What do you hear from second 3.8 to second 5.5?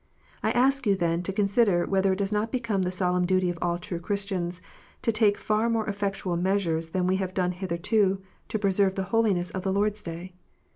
Christians to take